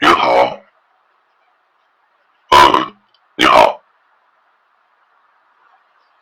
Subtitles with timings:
[0.00, 0.60] 你好，
[2.50, 2.96] 嗯，
[3.36, 3.82] 你好，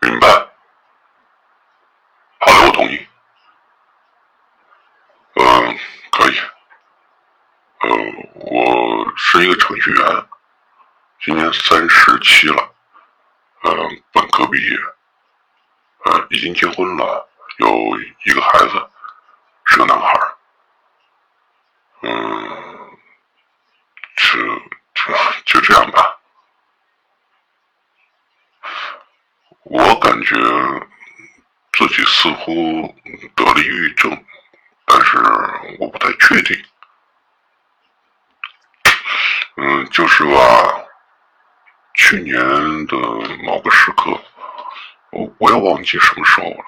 [0.00, 0.28] 明白，
[2.40, 3.06] 好的，我同意，
[5.34, 5.78] 嗯，
[6.12, 6.38] 可以，
[7.80, 7.88] 呃，
[8.34, 10.26] 我是一个程序员，
[11.20, 12.74] 今年三十七了，
[13.62, 14.76] 嗯，本科毕业，
[16.04, 17.68] 呃，已经结婚了，有
[18.24, 18.90] 一个孩子，
[19.64, 20.20] 是个男孩，
[22.02, 22.71] 嗯，
[24.32, 24.38] 这
[24.94, 25.12] 这
[25.44, 26.18] 就这样吧。
[29.64, 30.34] 我感觉
[31.72, 32.94] 自己似乎
[33.36, 34.24] 得了抑郁症，
[34.86, 35.18] 但是
[35.78, 36.64] 我不太确定。
[39.56, 40.32] 嗯，就是吧，
[41.94, 42.34] 去年
[42.86, 42.96] 的
[43.44, 44.18] 某个时刻，
[45.10, 46.64] 我我也忘记什么时候了，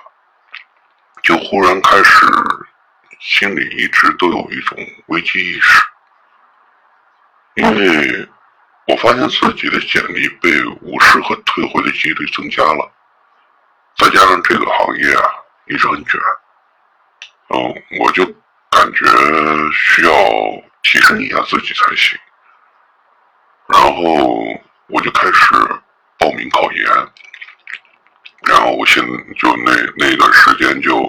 [1.23, 2.27] 就忽然开始
[3.21, 5.83] 心里一直都有一种危机意识，
[7.55, 8.29] 因为
[8.87, 10.51] 我发现自己的简历被
[10.83, 12.93] 无视和退回的几率增加了，
[13.97, 15.23] 再加上这个行业啊
[15.67, 16.21] 一直很卷，
[17.49, 18.25] 嗯，我就
[18.71, 19.07] 感觉
[19.73, 20.13] 需要
[20.83, 22.19] 提升一下自己才行。
[23.69, 24.45] 然后
[24.89, 25.55] 我就开始
[26.19, 26.87] 报名考研，
[28.47, 29.03] 然后我现
[29.39, 31.01] 就那那段时间就，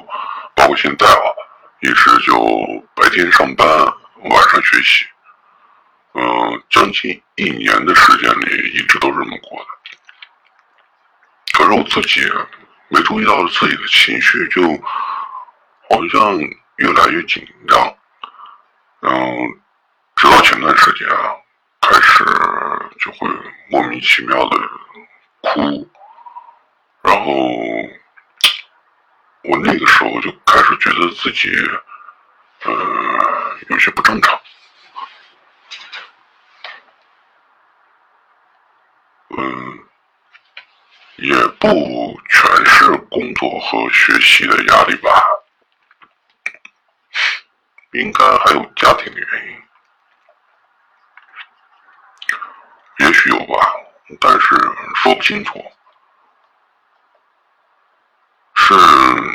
[0.55, 1.25] 包括现在啊，
[1.81, 2.33] 一直就
[2.95, 5.05] 白天上班，晚上学习，
[6.15, 9.67] 嗯，将近一年的时间里一直都这么过的。
[11.53, 12.21] 可是我自己
[12.89, 14.61] 没注意到自己的情绪就
[15.89, 16.39] 好像
[16.77, 17.97] 越来越紧张，
[19.01, 19.59] 嗯，
[20.15, 21.35] 直到前段时间啊。
[21.87, 22.23] 开始
[22.99, 23.29] 就会
[23.69, 24.57] 莫名其妙的
[25.41, 25.87] 哭，
[27.03, 27.31] 然后
[29.43, 31.51] 我那个时候就开始觉得自己
[32.63, 32.71] 呃
[33.69, 34.35] 有些不正常，
[39.37, 39.79] 嗯，
[41.17, 45.09] 也不全是工作和学习的压力吧，
[47.93, 49.55] 应该还有家庭的原因。
[52.99, 53.55] 也许有吧，
[54.21, 54.55] 但是
[54.95, 55.63] 说不清楚。
[58.57, 58.73] 是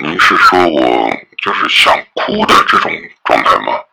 [0.02, 2.90] 您是说我就是想哭的这种
[3.22, 3.84] 状态吗？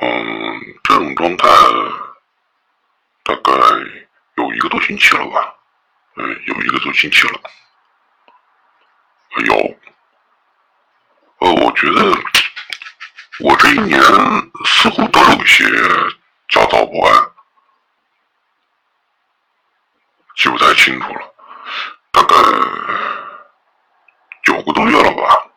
[0.00, 1.46] 嗯，这种状态
[3.22, 3.52] 大概
[4.54, 5.54] 一个多星期了吧？
[6.16, 7.40] 嗯，有一个多星期了。
[9.46, 9.54] 有，
[11.38, 12.04] 呃，我觉得
[13.40, 13.98] 我这一年
[14.64, 15.64] 似乎都有一些
[16.48, 17.32] 焦躁不安。
[20.36, 21.34] 记不太清楚了，
[22.10, 22.34] 大概
[24.42, 25.48] 九个多月了吧。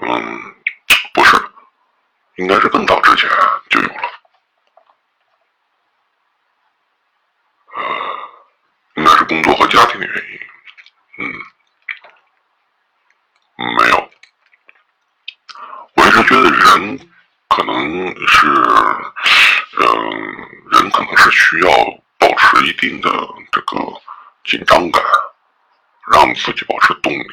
[0.00, 0.54] 嗯，
[1.12, 1.36] 不是，
[2.36, 3.28] 应该是更早之前
[3.68, 4.02] 就有了。
[7.74, 7.82] 呃，
[8.94, 10.40] 应该是工作和家庭的原因。
[11.18, 11.24] 嗯，
[13.76, 14.10] 没有。
[15.96, 17.10] 我一直觉得人
[17.48, 18.46] 可能是，
[19.80, 20.48] 嗯。
[20.70, 21.70] 人可能是需要
[22.18, 23.08] 保持一定的
[23.50, 23.78] 这个
[24.44, 25.02] 紧张感，
[26.12, 27.26] 让自己保持动力。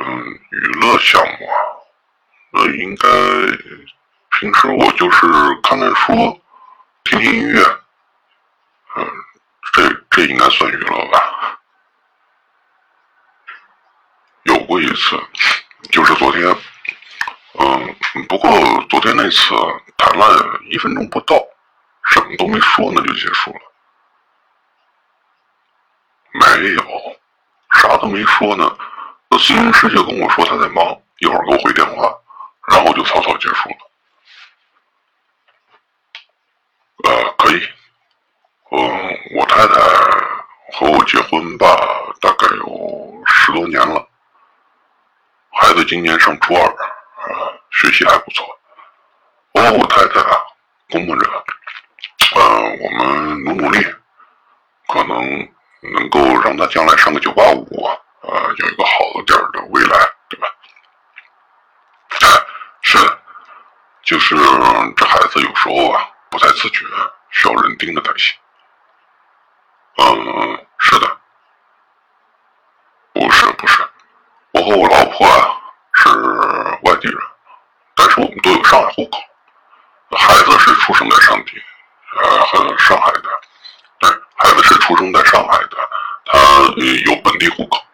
[0.00, 1.56] 嗯，娱乐项目啊，
[2.52, 3.08] 那应该
[4.38, 5.26] 平时我就是
[5.62, 6.38] 看看书、
[7.04, 7.62] 听听音乐，
[8.96, 9.08] 嗯，
[9.72, 11.58] 这这应该算娱乐吧。
[14.42, 15.18] 有过一次，
[15.90, 16.54] 就是昨天。
[17.58, 17.96] 嗯，
[18.28, 18.50] 不过
[18.90, 19.54] 昨天那次
[19.96, 21.36] 谈了一分钟不到，
[22.10, 23.60] 什么都没说呢就结束了。
[26.32, 26.82] 没有，
[27.80, 28.76] 啥都没说呢。
[29.28, 30.84] 那孙师就跟我说他在忙，
[31.18, 32.14] 一会儿给我回电话，
[32.68, 33.76] 然后就草草结束了。
[37.04, 37.68] 呃，可以。
[38.70, 38.78] 嗯，
[39.36, 39.74] 我太太
[40.72, 41.66] 和我结婚吧，
[42.20, 44.06] 大概有十多年了，
[45.52, 46.95] 孩子今年上初二。
[47.78, 48.58] 学习还不错，
[49.52, 50.40] 我我太太啊，
[50.90, 51.30] 估摸着，
[52.34, 52.40] 呃，
[52.80, 53.84] 我们努努力，
[54.88, 55.46] 可能
[55.92, 57.86] 能够让他将来上个九八五，
[58.22, 60.48] 呃，有一个好的点的未来，对吧？
[62.80, 62.96] 是，
[64.04, 64.34] 就是
[64.96, 66.86] 这孩子有时候啊不太自觉，
[67.30, 68.34] 需要人盯着才行。
[69.98, 71.18] 嗯，是的，
[73.12, 73.86] 不是不是，
[74.52, 75.60] 我和我老婆啊
[75.92, 76.08] 是
[76.84, 77.18] 外地人。
[78.18, 79.18] 我们都有上海户口，
[80.16, 81.62] 孩子是出生在上地，
[82.16, 83.28] 呃，和上海的，
[83.98, 85.76] 对，孩子是出生在上海的，
[86.24, 86.38] 他
[87.04, 87.84] 有本地户口，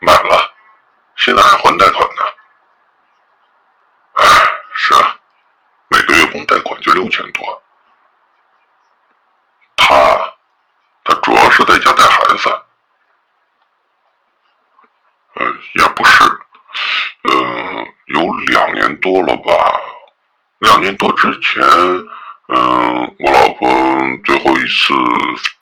[0.00, 0.52] 买了，
[1.14, 2.22] 现在还贷款呢。
[4.14, 4.26] 哎，
[4.74, 5.16] 是啊，
[5.86, 7.62] 每个月光贷款就六千多。
[9.76, 9.94] 他，
[11.04, 12.62] 他主要是在家带孩子。
[15.34, 16.24] 呃，也不是，
[17.22, 19.52] 呃，有两年多了吧。
[20.60, 21.62] 两年多之前，
[22.48, 23.68] 嗯，我老婆
[24.24, 24.94] 最后一次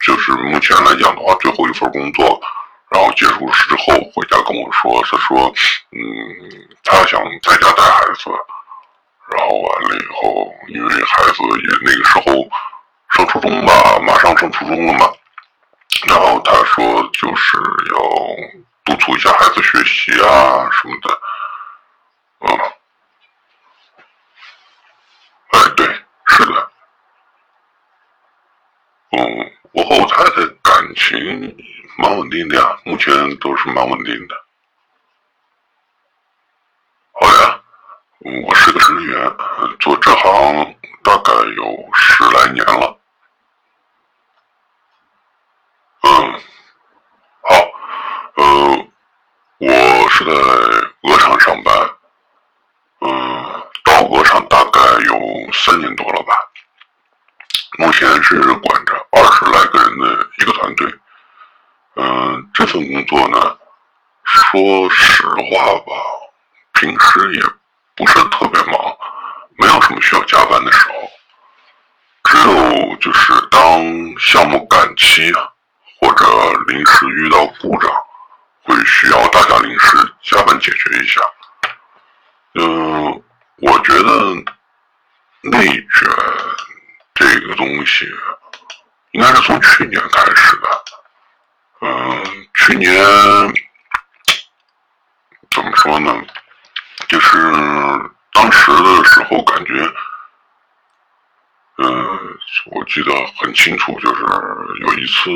[0.00, 2.40] 就是目前来讲的话，最后一份工作，
[2.90, 5.52] 然后结束之后回家跟我说，她说，
[5.90, 5.98] 嗯，
[6.84, 8.30] 她想在家带孩子，
[9.36, 12.48] 然后完了以后，因为孩子也那个时候
[13.10, 15.12] 上初中吧，马上上初中了嘛，
[16.08, 17.58] 然后她说就是
[17.92, 17.98] 要
[18.84, 21.20] 督促一下孩子学习啊什么的，
[22.48, 22.72] 嗯。
[29.12, 31.56] 嗯，我和我太太感情
[31.98, 34.34] 蛮稳定的呀，目前都是蛮稳定的。
[37.12, 37.60] 好呀，
[38.46, 39.36] 我是个程序员，
[39.78, 42.98] 做这行大概有十来年了。
[46.02, 46.40] 嗯，
[47.42, 47.54] 好，
[48.34, 48.88] 呃，
[49.58, 51.74] 我是在鹅厂上班，
[53.00, 56.45] 嗯，到鹅厂大概有三年多了吧。
[57.78, 60.94] 目前是管着二十来个人的一个团队，
[61.96, 63.58] 嗯，这份工作呢，
[64.24, 65.92] 说实话吧，
[66.72, 67.42] 平时也
[67.94, 68.96] 不是特别忙，
[69.58, 70.94] 没有什么需要加班的时候，
[72.24, 73.60] 只有就是当
[74.18, 75.30] 项目赶期
[76.00, 76.24] 或者
[76.68, 77.90] 临时遇到故障，
[78.62, 81.20] 会需要大家临时加班解决一下。
[82.54, 83.22] 嗯，
[83.58, 84.34] 我觉得
[85.42, 86.08] 内卷。
[87.16, 88.06] 这个东西
[89.12, 90.84] 应该是从去年开始的，
[91.80, 92.94] 嗯，去年
[95.50, 96.14] 怎么说呢？
[97.08, 97.38] 就是
[98.32, 99.72] 当时的时候感觉，
[101.78, 102.38] 嗯，
[102.72, 104.22] 我记得很清楚，就是
[104.82, 105.30] 有一次，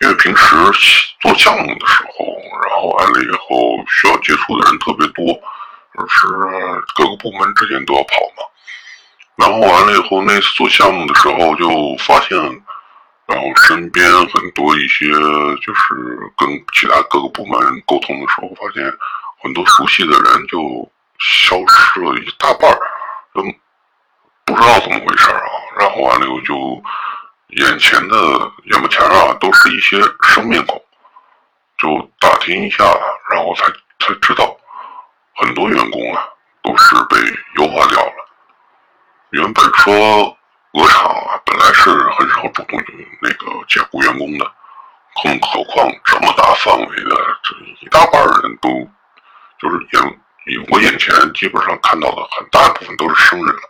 [0.00, 0.56] 因为平时
[1.20, 2.24] 做项目的时候，
[2.66, 5.26] 然后完了以后需要接触的人特别多，
[5.94, 6.26] 就是
[6.94, 8.44] 各个部门之间都要跑嘛。
[9.36, 12.38] 然后完了以后，那次做项目的时候就发现，
[13.26, 18.84] 然后身边很多一些就是跟其他各个部门沟通的时候，发现
[19.42, 20.58] 很多熟悉的人就
[21.18, 22.78] 消失了一大半儿，
[23.34, 23.54] 嗯，
[24.44, 25.40] 不知道怎么回事啊。
[25.80, 26.82] 然后完了以后就
[27.48, 28.16] 眼前的
[28.70, 30.80] 眼巴前啊，都是一些生面孔，
[31.76, 31.88] 就
[32.20, 32.84] 打听一下，
[33.30, 33.64] 然后才
[33.98, 34.56] 才知道，
[35.34, 36.24] 很多员工啊
[36.62, 37.16] 都是被
[37.56, 38.23] 优化掉了。
[39.30, 40.36] 原本说
[40.72, 42.80] 鹅厂啊，本来是很少主动
[43.20, 44.52] 那个解雇员工的，
[45.22, 48.68] 更何况这么大范围的，这一大半人都
[49.58, 50.20] 就是眼
[50.70, 53.62] 我眼前基本上看到的很大一部分都是生人了，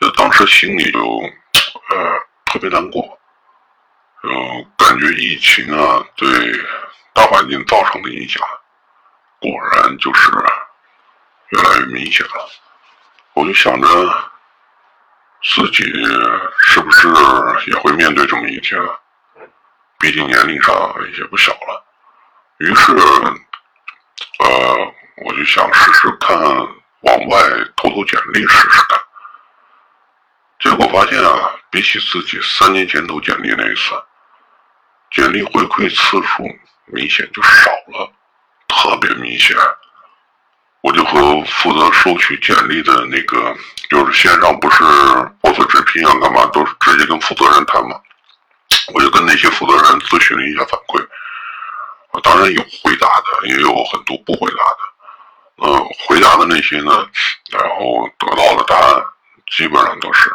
[0.00, 1.96] 就当时心里就呃
[2.46, 3.18] 特别难过，
[4.22, 4.30] 呃
[4.76, 6.28] 感觉疫情啊对
[7.14, 8.42] 大环境造成的影响，
[9.38, 10.30] 果然就是
[11.50, 12.48] 越来越明显了，
[13.34, 13.88] 我就想着。
[15.42, 15.84] 自己
[16.58, 17.08] 是不是
[17.66, 18.88] 也会面对这么一天啊？
[19.98, 20.74] 毕竟年龄上
[21.18, 21.86] 也不小了。
[22.58, 22.92] 于是，
[24.38, 24.94] 呃，
[25.24, 27.38] 我就想试试看，往外
[27.76, 29.00] 投投简历试试看。
[30.58, 33.92] 结果发现啊，比起自己三年前投简历那一次，
[35.10, 36.44] 简历回馈次数
[36.86, 38.12] 明显就少了，
[38.68, 39.56] 特别明显。
[40.90, 43.54] 我就和负责收取简历的那个，
[43.88, 44.82] 就是线上不是
[45.40, 47.94] 博测直聘啊，干嘛都是直接跟负责人谈嘛。
[48.92, 51.00] 我就跟那些负责人咨询了一下反馈，
[52.24, 55.68] 当然有回答的，也有很多不回答的。
[55.68, 57.06] 嗯，回答的那些呢，
[57.52, 59.00] 然后得到的答案
[59.56, 60.28] 基本上都是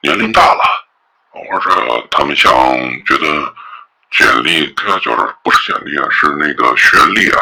[0.00, 0.62] 年龄大了，
[1.32, 2.52] 或者他们想
[3.04, 3.52] 觉得
[4.12, 7.40] 简历，就是不是简历啊，是那个学历啊。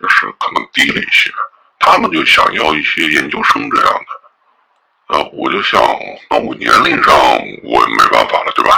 [0.00, 1.30] 就是可能低了一些，
[1.78, 5.80] 他们就想要一些研究生这样的，呃，我就想，
[6.30, 7.14] 那我年龄上
[7.62, 8.76] 我没办法了，对吧？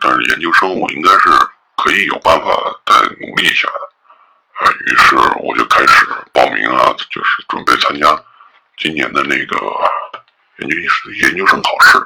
[0.00, 1.28] 但是研究生我应该是
[1.76, 2.46] 可以有办法
[2.86, 8.08] 再努力一下的，啊，于是我就开始报名啊，就是准备参加
[8.76, 9.56] 今年的那个
[10.58, 10.76] 研究
[11.20, 11.98] 研究生考试。